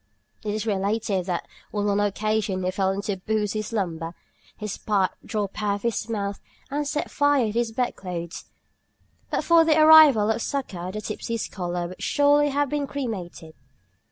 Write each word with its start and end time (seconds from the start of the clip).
It 0.43 0.55
is 0.55 0.65
related 0.65 1.27
that 1.27 1.45
on 1.71 1.85
one 1.85 1.99
occasion 1.99 2.63
he 2.63 2.71
fell 2.71 2.89
into 2.89 3.11
a 3.13 3.17
boosy 3.17 3.61
slumber, 3.63 4.15
his 4.57 4.75
pipe 4.79 5.11
dropped 5.23 5.61
out 5.61 5.75
of 5.75 5.81
his 5.83 6.09
mouth 6.09 6.41
and 6.71 6.87
set 6.87 7.11
fire 7.11 7.53
to 7.53 7.63
the 7.63 7.71
bed 7.73 7.95
clothes. 7.95 8.45
But 9.29 9.43
for 9.43 9.63
the 9.63 9.79
arrival 9.79 10.31
of 10.31 10.41
succor 10.41 10.91
the 10.91 11.01
tipsy 11.01 11.37
scholar 11.37 11.87
would 11.89 12.01
surely 12.01 12.49
have 12.49 12.67
been 12.69 12.87
cremated. 12.87 13.53